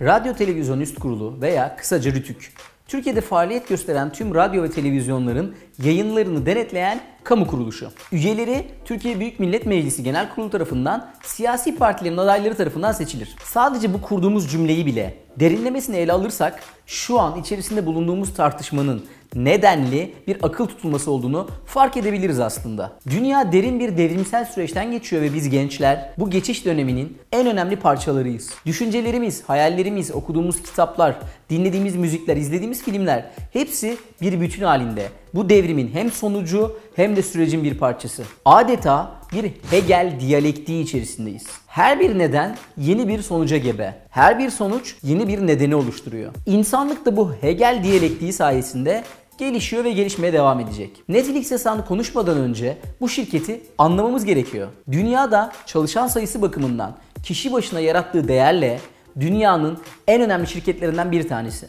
[0.00, 2.52] Radyo Televizyon Üst Kurulu veya kısaca RTÜK,
[2.88, 7.90] Türkiye'de faaliyet gösteren tüm radyo ve televizyonların yayınlarını denetleyen kamu kuruluşu.
[8.12, 13.36] Üyeleri Türkiye Büyük Millet Meclisi Genel Kurulu tarafından siyasi partilerin adayları tarafından seçilir.
[13.44, 19.04] Sadece bu kurduğumuz cümleyi bile derinlemesine ele alırsak şu an içerisinde bulunduğumuz tartışmanın
[19.36, 22.92] nedenli bir akıl tutulması olduğunu fark edebiliriz aslında.
[23.10, 28.50] Dünya derin bir devrimsel süreçten geçiyor ve biz gençler bu geçiş döneminin en önemli parçalarıyız.
[28.66, 31.16] Düşüncelerimiz, hayallerimiz, okuduğumuz kitaplar,
[31.50, 35.08] dinlediğimiz müzikler, izlediğimiz filmler hepsi bir bütün halinde.
[35.34, 38.22] Bu devrimin hem sonucu hem de sürecin bir parçası.
[38.44, 41.46] Adeta bir Hegel diyalektiği içerisindeyiz.
[41.66, 43.94] Her bir neden yeni bir sonuca gebe.
[44.10, 46.32] Her bir sonuç yeni bir nedeni oluşturuyor.
[46.46, 49.04] İnsanlık da bu Hegel diyalektiği sayesinde
[49.38, 51.02] gelişiyor ve gelişmeye devam edecek.
[51.08, 54.68] Netflix hesabını konuşmadan önce bu şirketi anlamamız gerekiyor.
[54.92, 58.80] Dünyada çalışan sayısı bakımından kişi başına yarattığı değerle
[59.20, 61.66] dünyanın en önemli şirketlerinden bir tanesi.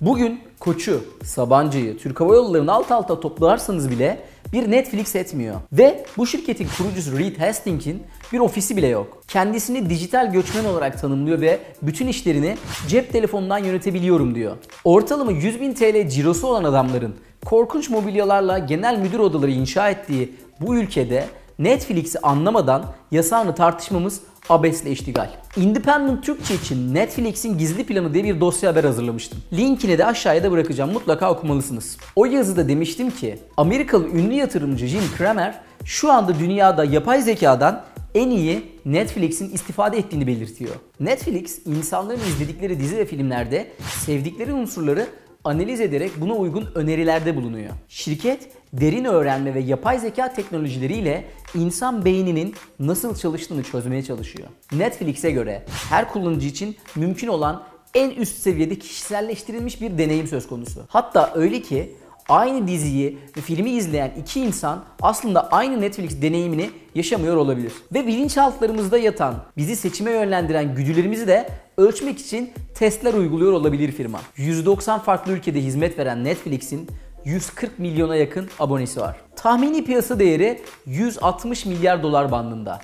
[0.00, 4.20] Bugün Koç'u, Sabancı'yı, Türk Hava Yolları'nı alt alta toplarsanız bile
[4.52, 5.60] bir Netflix etmiyor.
[5.72, 9.22] Ve bu şirketin kurucusu Reed Hastings'in bir ofisi bile yok.
[9.28, 12.56] Kendisini dijital göçmen olarak tanımlıyor ve bütün işlerini
[12.88, 14.56] cep telefonundan yönetebiliyorum diyor.
[14.84, 20.76] Ortalama 100 bin TL cirosu olan adamların korkunç mobilyalarla genel müdür odaları inşa ettiği bu
[20.76, 21.24] ülkede
[21.58, 25.30] Netflix'i anlamadan yasağını tartışmamız abesle iştigal.
[25.56, 29.38] Independent Türkçe için Netflix'in gizli planı diye bir dosya haber hazırlamıştım.
[29.52, 30.92] Linkini de aşağıya da bırakacağım.
[30.92, 31.96] Mutlaka okumalısınız.
[32.16, 38.30] O yazıda demiştim ki Amerikalı ünlü yatırımcı Jim Cramer şu anda dünyada yapay zekadan en
[38.30, 40.74] iyi Netflix'in istifade ettiğini belirtiyor.
[41.00, 43.68] Netflix insanların izledikleri dizi ve filmlerde
[44.06, 45.06] sevdikleri unsurları
[45.44, 47.70] analiz ederek buna uygun önerilerde bulunuyor.
[47.88, 51.24] Şirket derin öğrenme ve yapay zeka teknolojileriyle
[51.54, 54.48] insan beyninin nasıl çalıştığını çözmeye çalışıyor.
[54.72, 57.62] Netflix'e göre her kullanıcı için mümkün olan
[57.94, 60.84] en üst seviyede kişiselleştirilmiş bir deneyim söz konusu.
[60.88, 61.96] Hatta öyle ki
[62.28, 67.72] aynı diziyi ve filmi izleyen iki insan aslında aynı Netflix deneyimini yaşamıyor olabilir.
[67.94, 74.20] Ve bilinçaltlarımızda yatan, bizi seçime yönlendiren güdülerimizi de ölçmek için testler uyguluyor olabilir firma.
[74.36, 76.88] 190 farklı ülkede hizmet veren Netflix'in
[77.24, 79.16] 140 milyona yakın abonesi var.
[79.36, 82.80] Tahmini piyasa değeri 160 milyar dolar bandında.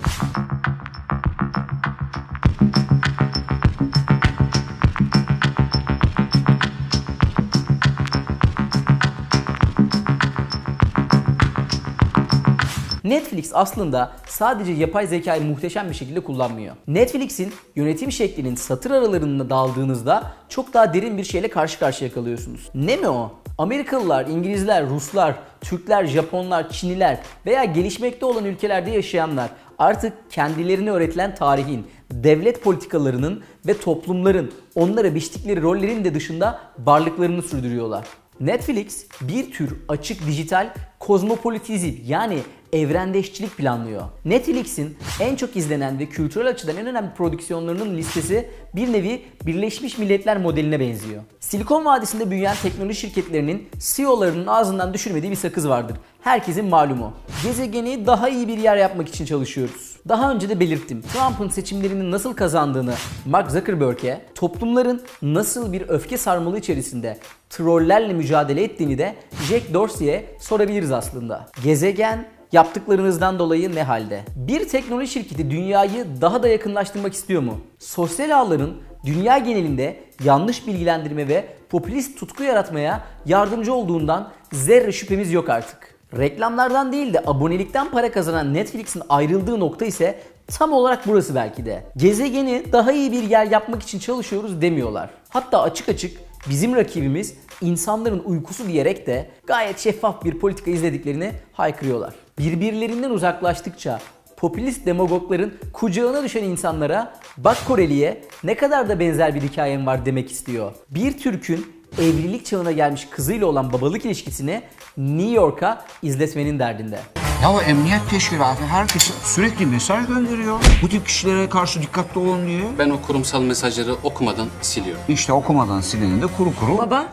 [13.05, 16.75] Netflix aslında sadece yapay zekayı muhteşem bir şekilde kullanmıyor.
[16.87, 22.69] Netflix'in yönetim şeklinin satır aralarında daldığınızda çok daha derin bir şeyle karşı karşıya kalıyorsunuz.
[22.75, 23.31] Ne mi o?
[23.57, 31.87] Amerikalılar, İngilizler, Ruslar, Türkler, Japonlar, Çinliler veya gelişmekte olan ülkelerde yaşayanlar artık kendilerini öğretilen tarihin,
[32.11, 38.05] devlet politikalarının ve toplumların onlara biçtikleri rollerin de dışında varlıklarını sürdürüyorlar.
[38.39, 42.39] Netflix bir tür açık dijital kozmopolitizm yani
[42.75, 44.01] evrendeşçilik planlıyor.
[44.25, 50.37] Netflix'in en çok izlenen ve kültürel açıdan en önemli prodüksiyonlarının listesi bir nevi Birleşmiş Milletler
[50.37, 51.23] modeline benziyor.
[51.39, 55.97] Silikon Vadisi'nde büyüyen teknoloji şirketlerinin CEO'larının ağzından düşürmediği bir sakız vardır.
[56.21, 57.13] Herkesin malumu.
[57.43, 59.95] Gezegeni daha iyi bir yer yapmak için çalışıyoruz.
[60.07, 61.01] Daha önce de belirttim.
[61.01, 62.93] Trump'ın seçimlerini nasıl kazandığını
[63.25, 67.17] Mark Zuckerberg'e, toplumların nasıl bir öfke sarmalı içerisinde
[67.49, 69.15] trollerle mücadele ettiğini de
[69.49, 71.49] Jack Dorsey'e sorabiliriz aslında.
[71.63, 74.23] Gezegen yaptıklarınızdan dolayı ne halde?
[74.35, 77.57] Bir teknoloji şirketi dünyayı daha da yakınlaştırmak istiyor mu?
[77.79, 78.73] Sosyal ağların
[79.05, 85.95] dünya genelinde yanlış bilgilendirme ve popülist tutku yaratmaya yardımcı olduğundan zerre şüphemiz yok artık.
[86.17, 91.83] Reklamlardan değil de abonelikten para kazanan Netflix'in ayrıldığı nokta ise tam olarak burası belki de.
[91.97, 95.09] Gezegeni daha iyi bir yer yapmak için çalışıyoruz demiyorlar.
[95.29, 96.17] Hatta açık açık
[96.49, 102.24] bizim rakibimiz insanların uykusu diyerek de gayet şeffaf bir politika izlediklerini haykırıyorlar.
[102.39, 103.99] Birbirlerinden uzaklaştıkça
[104.37, 110.31] popülist demagogların kucağına düşen insanlara bak Koreli'ye ne kadar da benzer bir hikayem var demek
[110.31, 110.71] istiyor.
[110.89, 111.65] Bir Türk'ün
[111.99, 114.61] evlilik çağına gelmiş kızıyla olan babalık ilişkisini
[114.97, 116.99] New York'a izletmenin derdinde.
[117.43, 120.59] Ya o emniyet teşkilatı herkese sürekli mesaj gönderiyor.
[120.81, 122.61] Bu tip kişilere karşı dikkatli olun diye.
[122.79, 125.01] Ben o kurumsal mesajları okumadan siliyorum.
[125.07, 126.77] İşte okumadan sileni de kuru kuru.
[126.77, 127.07] Baba.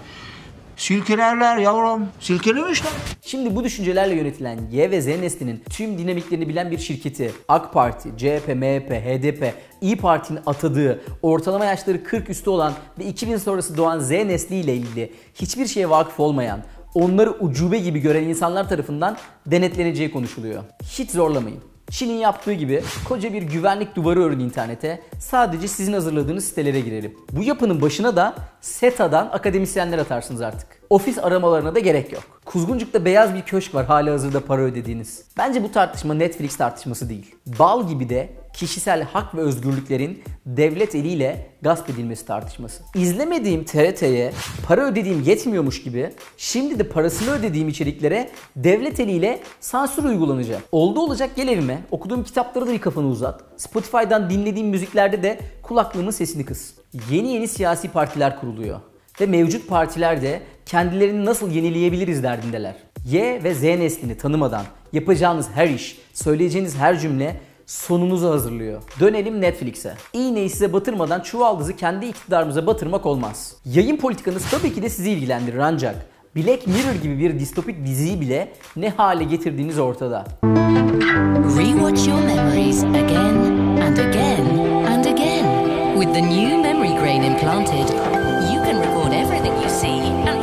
[0.77, 2.09] Silkelerler yavrum.
[2.21, 2.93] Silkelemişler.
[3.23, 8.09] Şimdi bu düşüncelerle yönetilen Y ve Z neslinin tüm dinamiklerini bilen bir şirketi AK Parti,
[8.17, 13.99] CHP, MHP, HDP, İyi Parti'nin atadığı ortalama yaşları 40 üstü olan ve 2000 sonrası doğan
[13.99, 16.61] Z nesliyle ilgili hiçbir şeye vakıf olmayan,
[16.95, 19.17] onları ucube gibi gören insanlar tarafından
[19.47, 20.63] denetleneceği konuşuluyor.
[20.83, 21.72] Hiç zorlamayın.
[21.93, 25.03] Çin'in yaptığı gibi koca bir güvenlik duvarı örün internete.
[25.19, 27.15] Sadece sizin hazırladığınız sitelere girelim.
[27.33, 30.67] Bu yapının başına da SETA'dan akademisyenler atarsınız artık.
[30.91, 32.23] Ofis aramalarına da gerek yok.
[32.45, 35.25] Kuzguncuk'ta beyaz bir köşk var hala hazırda para ödediğiniz.
[35.39, 37.35] Bence bu tartışma Netflix tartışması değil.
[37.59, 42.83] Bal gibi de kişisel hak ve özgürlüklerin devlet eliyle gasp edilmesi tartışması.
[42.95, 44.33] İzlemediğim TRT'ye
[44.67, 50.63] para ödediğim yetmiyormuş gibi şimdi de parasını ödediğim içeriklere devlet eliyle sansür uygulanacak.
[50.73, 53.45] Oldu olacak gel evime okuduğum kitapları da bir kafanı uzat.
[53.57, 56.73] Spotify'dan dinlediğim müziklerde de kulaklığımın sesini kıs.
[57.11, 58.81] Yeni yeni siyasi partiler kuruluyor.
[59.21, 62.75] Ve mevcut partiler de kendilerini nasıl yenileyebiliriz derdindeler.
[63.07, 67.41] Y ve Z neslini tanımadan yapacağınız her iş, söyleyeceğiniz her cümle
[67.73, 68.83] sonunuzu hazırlıyor.
[69.01, 69.95] Dönelim Netflix'e.
[70.13, 73.55] İğneyi size batırmadan çuvaldızı kendi iktidarımıza batırmak olmaz.
[73.65, 78.53] Yayın politikanız tabii ki de sizi ilgilendirir ancak Black Mirror gibi bir distopik diziyi bile
[78.77, 80.25] ne hale getirdiğiniz ortada.
[81.59, 83.37] Rewatch your memories again
[83.83, 85.47] and again and again.
[85.95, 87.89] With the new memory grain implanted,
[88.53, 90.42] you can record everything you see and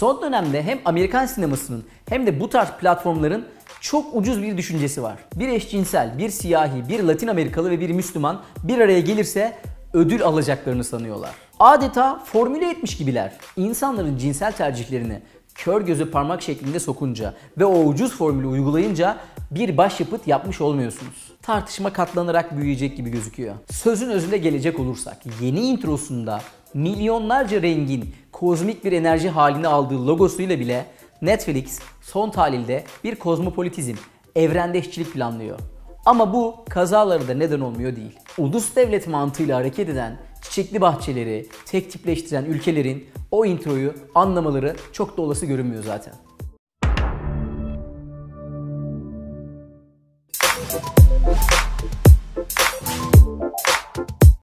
[0.00, 3.44] Son dönemde hem Amerikan sinemasının hem de bu tarz platformların
[3.80, 5.18] çok ucuz bir düşüncesi var.
[5.36, 9.56] Bir eşcinsel, bir siyahi, bir Latin Amerikalı ve bir Müslüman bir araya gelirse
[9.92, 11.30] ödül alacaklarını sanıyorlar.
[11.58, 13.32] Adeta formüle etmiş gibiler.
[13.56, 15.20] İnsanların cinsel tercihlerini
[15.54, 19.16] kör göze parmak şeklinde sokunca ve o ucuz formülü uygulayınca
[19.50, 21.32] bir başyapıt yapmış olmuyorsunuz.
[21.42, 23.54] Tartışma katlanarak büyüyecek gibi gözüküyor.
[23.70, 26.40] Sözün özüne gelecek olursak yeni introsunda
[26.74, 30.86] milyonlarca rengin kozmik bir enerji halini aldığı logosuyla bile
[31.22, 33.94] Netflix son tahlilde bir kozmopolitizm,
[34.36, 35.58] evrendeşçilik planlıyor.
[36.06, 38.18] Ama bu kazaları da neden olmuyor değil.
[38.38, 45.22] Ulus devlet mantığıyla hareket eden, çiçekli bahçeleri tek tipleştiren ülkelerin o introyu anlamaları çok da
[45.22, 46.14] olası görünmüyor zaten.